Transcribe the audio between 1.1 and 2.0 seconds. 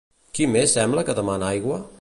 que demana aigua?